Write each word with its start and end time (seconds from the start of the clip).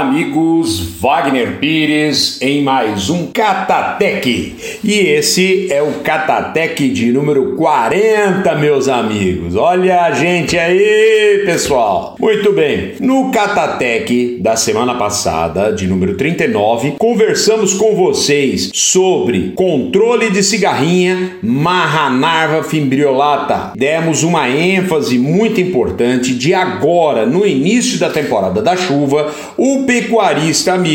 Amigos. 0.00 0.89
Wagner 1.00 1.56
Pires 1.58 2.42
em 2.42 2.62
mais 2.62 3.08
um 3.08 3.28
Catatec. 3.28 4.54
E 4.84 4.92
esse 4.92 5.72
é 5.72 5.80
o 5.80 6.00
Catatec 6.04 6.90
de 6.90 7.10
número 7.10 7.56
40, 7.56 8.54
meus 8.56 8.86
amigos. 8.86 9.56
Olha 9.56 10.02
a 10.02 10.10
gente 10.10 10.58
aí, 10.58 11.42
pessoal. 11.46 12.16
Muito 12.20 12.52
bem. 12.52 12.96
No 13.00 13.30
Catatec 13.30 14.36
da 14.42 14.56
semana 14.56 14.94
passada, 14.96 15.72
de 15.72 15.86
número 15.86 16.18
39, 16.18 16.96
conversamos 16.98 17.72
com 17.72 17.96
vocês 17.96 18.70
sobre 18.74 19.52
controle 19.54 20.28
de 20.28 20.42
cigarrinha 20.42 21.38
Mahanarva 21.42 22.62
fimbriolata. 22.62 23.72
Demos 23.74 24.22
uma 24.22 24.50
ênfase 24.50 25.18
muito 25.18 25.62
importante 25.62 26.34
de 26.34 26.52
agora, 26.52 27.24
no 27.24 27.46
início 27.46 27.98
da 27.98 28.10
temporada 28.10 28.60
da 28.60 28.76
chuva, 28.76 29.32
o 29.56 29.84
pecuarista 29.84 30.74
amigo, 30.74 30.89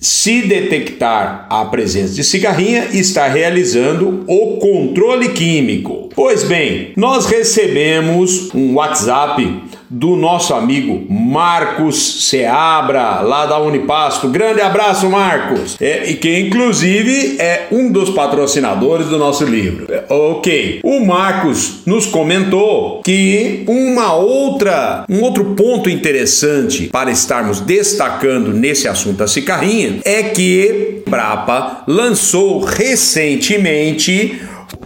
se 0.00 0.42
detectar 0.42 1.46
a 1.50 1.64
presença 1.64 2.14
de 2.14 2.24
cigarrinha, 2.24 2.88
está 2.92 3.26
realizando 3.26 4.24
o 4.26 4.58
controle 4.58 5.30
químico. 5.30 6.08
Pois 6.14 6.44
bem, 6.44 6.92
nós 6.96 7.26
recebemos 7.26 8.54
um 8.54 8.74
WhatsApp 8.74 9.69
do 9.90 10.14
nosso 10.14 10.54
amigo 10.54 11.04
Marcos 11.12 12.28
Seabra, 12.28 13.20
lá 13.22 13.44
da 13.46 13.58
Unipasto. 13.58 14.28
Grande 14.28 14.60
abraço, 14.60 15.10
Marcos! 15.10 15.76
É, 15.80 16.08
e 16.08 16.14
que 16.14 16.38
inclusive 16.38 17.36
é 17.40 17.66
um 17.72 17.90
dos 17.90 18.10
patrocinadores 18.10 19.08
do 19.08 19.18
nosso 19.18 19.44
livro. 19.44 19.92
É, 19.92 20.04
ok. 20.08 20.80
O 20.84 21.04
Marcos 21.04 21.80
nos 21.84 22.06
comentou 22.06 23.02
que 23.02 23.64
uma 23.66 24.14
outra, 24.14 25.04
um 25.08 25.22
outro 25.22 25.56
ponto 25.56 25.90
interessante 25.90 26.86
para 26.86 27.10
estarmos 27.10 27.60
destacando 27.60 28.52
nesse 28.52 28.86
assunto 28.86 29.16
da 29.16 29.26
cicarrinha 29.26 29.98
é 30.04 30.22
que 30.22 31.02
Brapa 31.08 31.82
lançou 31.88 32.60
recentemente 32.60 34.40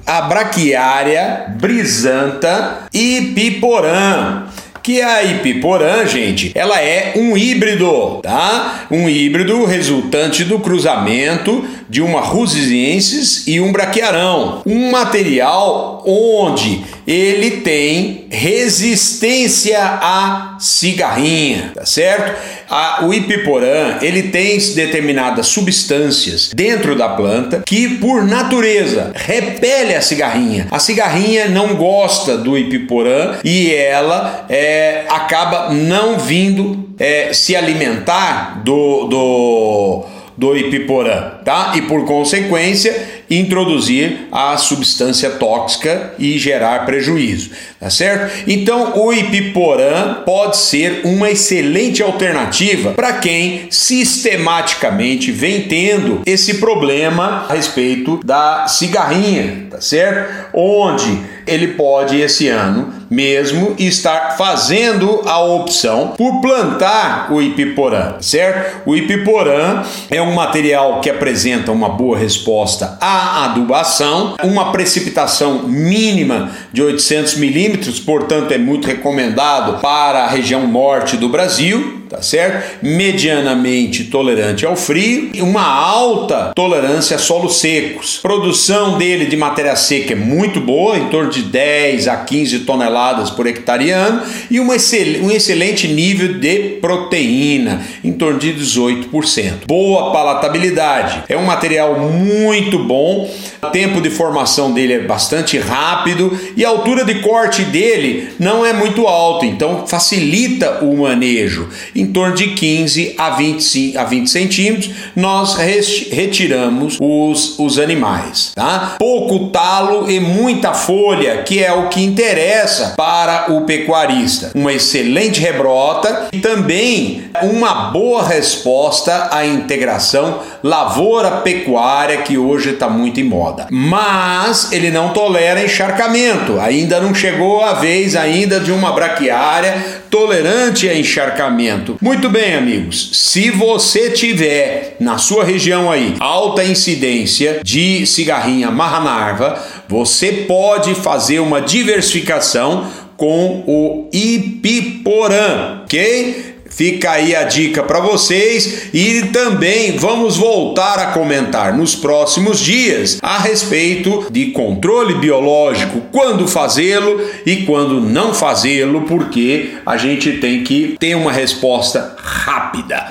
a 0.06 0.22
braquiária 0.22 1.54
brisanta 1.58 2.86
e 2.92 3.32
piporã 3.34 4.44
que 4.84 5.00
a 5.00 5.24
Ipiporã, 5.24 6.04
gente, 6.04 6.52
ela 6.54 6.78
é 6.78 7.14
um 7.16 7.34
híbrido, 7.34 8.20
tá? 8.20 8.86
Um 8.90 9.08
híbrido 9.08 9.64
resultante 9.64 10.44
do 10.44 10.60
cruzamento 10.60 11.64
de 11.88 12.02
uma 12.02 12.20
rusiensis 12.20 13.46
e 13.46 13.60
um 13.60 13.72
braquiarão. 13.72 14.62
Um 14.66 14.90
material 14.90 16.02
onde 16.06 16.82
ele 17.06 17.58
tem 17.62 18.26
resistência 18.30 19.78
à 19.78 20.56
cigarrinha, 20.58 21.72
tá 21.74 21.84
certo? 21.84 22.34
A, 22.68 23.04
o 23.04 23.12
ipiporã, 23.12 23.98
ele 24.00 24.24
tem 24.24 24.58
determinadas 24.74 25.46
substâncias 25.46 26.50
dentro 26.54 26.96
da 26.96 27.10
planta 27.10 27.62
que, 27.64 27.88
por 27.98 28.24
natureza, 28.24 29.12
repele 29.14 29.94
a 29.94 30.00
cigarrinha. 30.00 30.66
A 30.70 30.78
cigarrinha 30.78 31.48
não 31.48 31.74
gosta 31.74 32.38
do 32.38 32.56
ipiporã 32.56 33.36
e 33.44 33.72
ela 33.72 34.46
é, 34.48 35.04
acaba 35.08 35.70
não 35.70 36.18
vindo 36.18 36.88
é, 36.98 37.32
se 37.32 37.54
alimentar 37.54 38.62
do, 38.64 39.04
do 39.04 40.04
do 40.36 40.56
Ipiporã, 40.56 41.32
tá? 41.44 41.72
E 41.76 41.82
por 41.82 42.04
consequência, 42.04 42.94
introduzir 43.30 44.28
a 44.30 44.56
substância 44.56 45.30
tóxica 45.30 46.12
e 46.18 46.38
gerar 46.38 46.84
prejuízo, 46.84 47.50
tá 47.80 47.88
certo? 47.88 48.32
Então, 48.46 48.98
o 48.98 49.12
Ipiporã 49.12 50.22
pode 50.24 50.56
ser 50.56 51.02
uma 51.04 51.30
excelente 51.30 52.02
alternativa 52.02 52.92
para 52.92 53.14
quem 53.14 53.66
sistematicamente 53.70 55.30
vem 55.30 55.62
tendo 55.62 56.22
esse 56.26 56.54
problema 56.54 57.46
a 57.48 57.54
respeito 57.54 58.20
da 58.24 58.66
cigarrinha, 58.66 59.66
tá 59.70 59.80
certo? 59.80 60.48
Onde 60.52 61.18
ele 61.46 61.68
pode 61.68 62.18
esse 62.20 62.48
ano 62.48 62.92
mesmo 63.14 63.74
estar 63.78 64.36
fazendo 64.36 65.22
a 65.24 65.40
opção 65.40 66.14
por 66.16 66.40
plantar 66.40 67.32
o 67.32 67.40
ipiporã, 67.40 68.16
certo? 68.20 68.82
O 68.84 68.96
ipiporã 68.96 69.82
é 70.10 70.20
um 70.20 70.34
material 70.34 71.00
que 71.00 71.08
apresenta 71.08 71.70
uma 71.70 71.88
boa 71.88 72.18
resposta 72.18 72.98
à 73.00 73.44
adubação, 73.44 74.34
uma 74.42 74.72
precipitação 74.72 75.62
mínima 75.62 76.50
de 76.72 76.82
800 76.82 77.36
milímetros, 77.36 78.00
portanto 78.00 78.52
é 78.52 78.58
muito 78.58 78.86
recomendado 78.86 79.80
para 79.80 80.24
a 80.24 80.28
região 80.28 80.66
norte 80.66 81.16
do 81.16 81.28
Brasil 81.28 82.03
tá 82.14 82.22
certo? 82.22 82.78
Medianamente 82.82 84.04
tolerante 84.04 84.64
ao 84.64 84.76
frio 84.76 85.30
e 85.34 85.42
uma 85.42 85.64
alta 85.64 86.52
tolerância 86.54 87.16
a 87.16 87.18
solos 87.18 87.56
secos. 87.56 88.18
Produção 88.22 88.96
dele 88.98 89.26
de 89.26 89.36
matéria 89.36 89.74
seca 89.76 90.12
é 90.12 90.16
muito 90.16 90.60
boa, 90.60 90.96
em 90.96 91.08
torno 91.08 91.30
de 91.30 91.42
10 91.42 92.08
a 92.08 92.16
15 92.16 92.60
toneladas 92.60 93.30
por 93.30 93.46
hectare 93.46 93.90
ano 93.90 94.22
e 94.50 94.60
uma 94.60 94.76
excel 94.76 94.94
um 95.22 95.30
excelente 95.30 95.88
nível 95.88 96.34
de 96.34 96.78
proteína, 96.80 97.82
em 98.02 98.12
torno 98.12 98.38
de 98.38 98.52
18%. 98.54 99.66
Boa 99.66 100.12
palatabilidade. 100.12 101.24
É 101.28 101.36
um 101.36 101.44
material 101.44 101.98
muito 101.98 102.78
bom. 102.78 103.28
O 103.62 103.66
tempo 103.66 104.00
de 104.00 104.08
formação 104.08 104.72
dele 104.72 104.94
é 104.94 104.98
bastante 105.00 105.58
rápido 105.58 106.38
e 106.56 106.64
a 106.64 106.68
altura 106.68 107.04
de 107.04 107.16
corte 107.20 107.62
dele 107.64 108.28
não 108.38 108.64
é 108.64 108.72
muito 108.72 109.06
alta, 109.06 109.46
então 109.46 109.86
facilita 109.86 110.84
o 110.84 110.96
manejo 110.98 111.68
em 112.04 112.12
torno 112.12 112.34
de 112.34 112.48
15 112.48 113.14
a 113.16 113.30
20, 113.30 113.96
a 113.96 114.04
20 114.04 114.30
centímetros, 114.30 114.90
nós 115.16 115.56
retiramos 115.56 116.98
os, 117.00 117.58
os 117.58 117.78
animais. 117.78 118.52
Tá? 118.54 118.96
Pouco 118.98 119.48
talo 119.48 120.10
e 120.10 120.20
muita 120.20 120.74
folha, 120.74 121.42
que 121.42 121.62
é 121.62 121.72
o 121.72 121.88
que 121.88 122.02
interessa 122.02 122.94
para 122.96 123.52
o 123.52 123.62
pecuarista. 123.62 124.50
Uma 124.54 124.72
excelente 124.72 125.40
rebrota 125.40 126.28
e 126.32 126.38
também 126.38 127.24
uma 127.42 127.90
boa 127.90 128.22
resposta 128.22 129.28
à 129.32 129.46
integração 129.46 130.40
lavoura-pecuária, 130.62 132.18
que 132.18 132.36
hoje 132.36 132.70
está 132.70 132.88
muito 132.88 133.20
em 133.20 133.24
moda. 133.24 133.66
Mas 133.70 134.72
ele 134.72 134.90
não 134.90 135.10
tolera 135.10 135.62
encharcamento, 135.62 136.60
ainda 136.60 137.00
não 137.00 137.14
chegou 137.14 137.62
a 137.62 137.74
vez 137.74 138.16
ainda 138.16 138.60
de 138.60 138.72
uma 138.72 138.92
braquiária 138.92 140.03
tolerante 140.14 140.88
a 140.88 140.96
encharcamento. 140.96 141.98
Muito 142.00 142.28
bem, 142.28 142.54
amigos. 142.54 143.10
Se 143.14 143.50
você 143.50 144.10
tiver 144.10 144.94
na 145.00 145.18
sua 145.18 145.42
região 145.42 145.90
aí 145.90 146.14
alta 146.20 146.62
incidência 146.62 147.60
de 147.64 148.06
cigarrinha 148.06 148.70
marranarva, 148.70 149.60
você 149.88 150.30
pode 150.46 150.94
fazer 150.94 151.40
uma 151.40 151.60
diversificação 151.60 152.88
com 153.16 153.64
o 153.66 154.08
ipiporã, 154.12 155.80
ok? 155.82 156.53
Fica 156.74 157.12
aí 157.12 157.36
a 157.36 157.44
dica 157.44 157.84
para 157.84 158.00
vocês 158.00 158.88
e 158.92 159.26
também 159.32 159.96
vamos 159.96 160.36
voltar 160.36 160.98
a 160.98 161.12
comentar 161.12 161.76
nos 161.76 161.94
próximos 161.94 162.58
dias 162.58 163.18
a 163.22 163.38
respeito 163.38 164.26
de 164.28 164.46
controle 164.46 165.14
biológico, 165.14 166.02
quando 166.10 166.48
fazê-lo 166.48 167.20
e 167.46 167.58
quando 167.58 168.00
não 168.00 168.34
fazê-lo, 168.34 169.02
porque 169.02 169.74
a 169.86 169.96
gente 169.96 170.32
tem 170.38 170.64
que 170.64 170.96
ter 170.98 171.14
uma 171.14 171.30
resposta 171.30 172.16
rápida. 172.24 173.06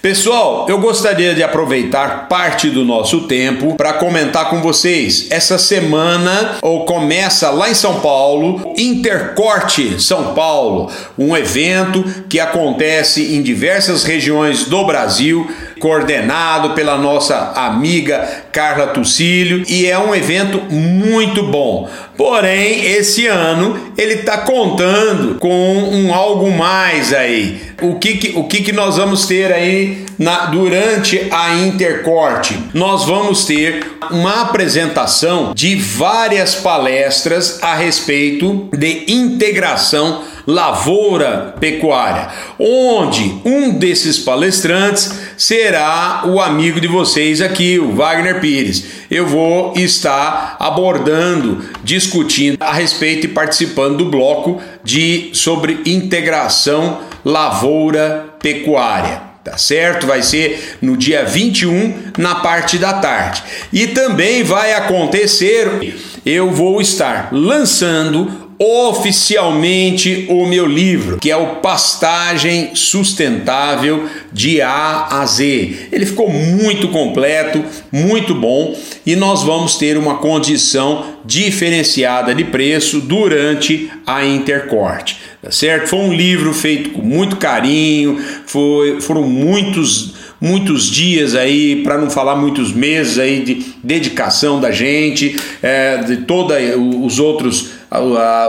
Pessoal, 0.00 0.66
eu 0.68 0.78
gostaria 0.80 1.34
de 1.34 1.42
aproveitar 1.42 2.28
parte 2.28 2.70
do 2.70 2.84
nosso 2.84 3.22
tempo 3.22 3.76
para 3.76 3.94
comentar 3.94 4.48
com 4.48 4.62
vocês. 4.62 5.28
Essa 5.30 5.58
semana 5.58 6.56
ou 6.62 6.86
começa 6.86 7.50
lá 7.50 7.70
em 7.70 7.74
São 7.74 8.00
Paulo, 8.00 8.74
Intercorte 8.76 10.02
São 10.02 10.34
Paulo, 10.34 10.90
um 11.18 11.36
evento 11.36 12.02
que 12.28 12.40
acontece 12.40 13.34
em 13.34 13.42
diversas 13.42 14.04
regiões 14.04 14.64
do 14.64 14.84
Brasil 14.84 15.46
coordenado 15.84 16.70
pela 16.70 16.96
nossa 16.96 17.52
amiga 17.54 18.46
Carla 18.50 18.86
Tucílio 18.86 19.62
e 19.68 19.84
é 19.84 19.98
um 19.98 20.14
evento 20.14 20.62
muito 20.72 21.42
bom. 21.42 21.90
Porém, 22.16 22.86
esse 22.86 23.26
ano 23.26 23.92
ele 23.98 24.14
está 24.14 24.38
contando 24.38 25.34
com 25.34 25.76
um 25.92 26.14
algo 26.14 26.50
mais 26.50 27.12
aí. 27.12 27.60
O 27.82 27.96
que, 27.96 28.16
que 28.16 28.38
o 28.38 28.44
que, 28.44 28.62
que 28.62 28.72
nós 28.72 28.96
vamos 28.96 29.26
ter 29.26 29.52
aí 29.52 30.06
na, 30.18 30.46
durante 30.46 31.28
a 31.30 31.54
Intercorte? 31.56 32.58
Nós 32.72 33.04
vamos 33.04 33.44
ter 33.44 33.84
uma 34.10 34.40
apresentação 34.40 35.52
de 35.54 35.76
várias 35.76 36.54
palestras 36.54 37.62
a 37.62 37.74
respeito 37.74 38.70
de 38.72 39.04
integração 39.12 40.22
lavoura 40.46 41.54
pecuária, 41.58 42.28
onde 42.58 43.40
um 43.44 43.70
desses 43.70 44.18
palestrantes 44.18 45.12
será 45.36 46.22
o 46.26 46.40
amigo 46.40 46.80
de 46.80 46.86
vocês 46.86 47.40
aqui, 47.40 47.78
o 47.78 47.92
Wagner 47.92 48.40
Pires. 48.40 48.84
Eu 49.10 49.26
vou 49.26 49.72
estar 49.76 50.56
abordando, 50.58 51.64
discutindo 51.82 52.58
a 52.60 52.72
respeito 52.72 53.26
e 53.26 53.30
participando 53.30 53.98
do 53.98 54.06
bloco 54.06 54.60
de 54.82 55.30
sobre 55.32 55.80
integração 55.86 57.00
lavoura 57.24 58.34
pecuária. 58.40 59.34
tá 59.42 59.58
certo? 59.58 60.06
Vai 60.06 60.22
ser 60.22 60.78
no 60.80 60.96
dia 60.96 61.24
21, 61.24 62.12
na 62.16 62.36
parte 62.36 62.78
da 62.78 62.94
tarde. 62.94 63.42
E 63.70 63.88
também 63.88 64.42
vai 64.42 64.72
acontecer, 64.72 65.98
eu 66.24 66.50
vou 66.50 66.80
estar 66.80 67.28
lançando 67.30 68.43
oficialmente 68.58 70.26
o 70.28 70.46
meu 70.46 70.66
livro, 70.66 71.18
que 71.18 71.30
é 71.30 71.36
o 71.36 71.56
Pastagem 71.56 72.74
Sustentável 72.74 74.08
de 74.32 74.60
A 74.60 75.08
a 75.10 75.26
Z. 75.26 75.88
Ele 75.90 76.06
ficou 76.06 76.30
muito 76.30 76.88
completo, 76.88 77.64
muito 77.90 78.34
bom 78.34 78.76
e 79.04 79.16
nós 79.16 79.42
vamos 79.42 79.76
ter 79.76 79.96
uma 79.96 80.16
condição 80.18 81.14
diferenciada 81.24 82.34
de 82.34 82.44
preço 82.44 83.00
durante 83.00 83.90
a 84.06 84.24
Intercorte, 84.24 85.18
tá 85.42 85.50
certo? 85.50 85.88
Foi 85.88 86.00
um 86.00 86.12
livro 86.12 86.52
feito 86.52 86.90
com 86.90 87.02
muito 87.02 87.36
carinho, 87.36 88.22
foi, 88.46 89.00
foram 89.00 89.22
muitos 89.22 90.13
muitos 90.44 90.90
dias 90.90 91.34
aí, 91.34 91.82
para 91.82 91.96
não 91.96 92.10
falar 92.10 92.36
muitos 92.36 92.70
meses 92.70 93.18
aí 93.18 93.40
de 93.40 93.64
dedicação 93.82 94.60
da 94.60 94.70
gente, 94.70 95.34
é, 95.62 95.96
de 95.98 96.18
todos 96.18 96.54
os 97.02 97.18
outros 97.18 97.72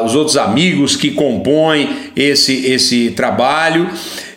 os 0.04 0.16
outros 0.16 0.38
amigos 0.38 0.96
que 0.96 1.12
compõem 1.12 1.90
esse, 2.16 2.66
esse 2.66 3.12
trabalho, 3.12 3.88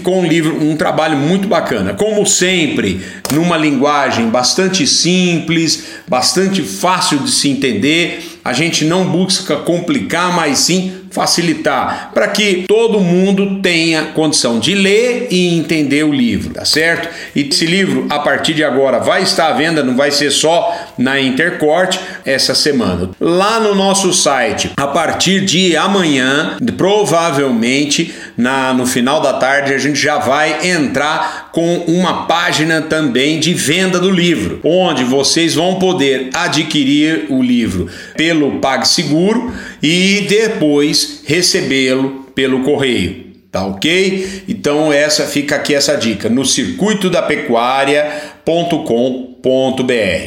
com 0.03 0.21
um 0.21 0.27
livro, 0.27 0.63
um 0.63 0.77
trabalho 0.77 1.17
muito 1.17 1.49
bacana. 1.49 1.95
Como 1.95 2.27
sempre, 2.27 3.01
numa 3.33 3.57
linguagem 3.57 4.29
bastante 4.29 4.87
simples, 4.87 5.85
bastante 6.07 6.63
fácil 6.63 7.21
de 7.21 7.31
se 7.31 7.49
entender. 7.49 8.38
A 8.49 8.55
gente 8.55 8.83
não 8.87 9.05
busca 9.05 9.57
complicar, 9.57 10.35
mas 10.35 10.61
sim 10.61 10.95
facilitar, 11.11 12.13
para 12.15 12.29
que 12.29 12.65
todo 12.67 12.99
mundo 12.99 13.61
tenha 13.61 14.05
condição 14.15 14.59
de 14.59 14.75
ler 14.75 15.29
e 15.31 15.59
entender 15.59 16.03
o 16.05 16.13
livro, 16.13 16.55
tá 16.55 16.65
certo? 16.65 17.09
E 17.35 17.43
esse 17.43 17.67
livro, 17.67 18.07
a 18.09 18.19
partir 18.21 18.55
de 18.55 18.65
agora, 18.65 19.01
vai 19.01 19.23
estar 19.23 19.49
à 19.49 19.53
venda, 19.53 19.83
não 19.83 19.97
vai 19.97 20.11
ser 20.11 20.31
só 20.31 20.75
na 20.97 21.21
Intercorte 21.21 22.01
essa 22.25 22.55
semana. 22.55 23.11
Lá 23.21 23.61
no 23.61 23.75
nosso 23.75 24.15
site, 24.15 24.73
a 24.77 24.87
partir 24.87 25.45
de 25.45 25.77
amanhã, 25.77 26.57
provavelmente 26.77 28.15
na, 28.39 28.73
no 28.73 28.87
final 28.87 29.21
da 29.21 29.35
tarde, 29.35 29.75
a 29.75 29.79
gente 29.79 29.99
já 29.99 30.17
vai 30.17 30.69
entrar 30.69 31.51
com 31.51 31.79
uma 31.89 32.29
página 32.29 32.81
também 32.81 33.41
de 33.41 33.53
venda 33.53 33.99
do 33.99 34.09
livro, 34.09 34.61
onde 34.63 35.03
vocês 35.03 35.57
vão 35.57 35.81
poder 35.81 36.31
adquirir 36.33 37.27
o 37.31 37.43
livro 37.43 37.89
pelo 38.17 38.61
PagSeguro 38.61 39.53
e 39.83 40.25
depois 40.29 41.23
recebê-lo 41.27 42.27
pelo 42.33 42.63
correio. 42.63 43.27
Tá 43.51 43.67
ok? 43.67 44.45
Então 44.47 44.93
essa 44.93 45.27
fica 45.27 45.57
aqui 45.57 45.75
essa 45.75 45.97
dica 45.97 46.29
no 46.29 46.45
circuito 46.45 47.11
da 47.11 47.23
pecuária.com.br. 47.23 49.38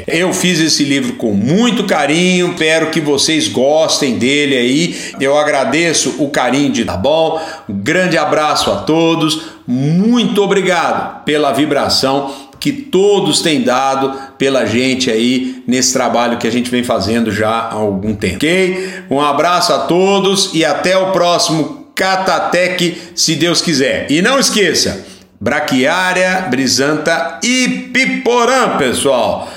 Eu 0.07 0.33
fiz 0.33 0.59
esse 0.59 0.83
livro 0.83 1.13
com 1.13 1.33
muito 1.33 1.83
carinho, 1.83 2.51
espero 2.51 2.91
que 2.91 2.99
vocês 2.99 3.47
gostem 3.47 4.17
dele 4.17 4.55
aí. 4.55 4.95
Eu 5.19 5.37
agradeço 5.37 6.15
o 6.19 6.29
carinho 6.29 6.71
de 6.71 6.85
tá 6.85 6.97
bom. 6.97 7.39
Um 7.67 7.73
grande 7.73 8.17
abraço 8.17 8.71
a 8.71 8.77
todos. 8.77 9.41
Muito 9.67 10.41
obrigado 10.41 11.23
pela 11.23 11.51
vibração 11.51 12.33
que 12.59 12.71
todos 12.71 13.41
têm 13.41 13.61
dado 13.61 14.13
pela 14.37 14.65
gente 14.65 15.09
aí 15.09 15.63
nesse 15.65 15.91
trabalho 15.93 16.37
que 16.37 16.47
a 16.47 16.51
gente 16.51 16.69
vem 16.69 16.83
fazendo 16.83 17.31
já 17.31 17.49
há 17.49 17.73
algum 17.73 18.13
tempo. 18.13 18.35
Ok? 18.35 18.89
Um 19.09 19.19
abraço 19.19 19.73
a 19.73 19.79
todos 19.79 20.51
e 20.53 20.63
até 20.63 20.95
o 20.95 21.11
próximo 21.11 21.81
Catatec, 21.95 22.97
se 23.15 23.35
Deus 23.35 23.61
quiser. 23.61 24.11
E 24.11 24.21
não 24.21 24.39
esqueça, 24.39 25.05
braquiária, 25.41 26.45
brisanta 26.51 27.39
e 27.43 27.89
piporã, 27.91 28.77
pessoal. 28.77 29.49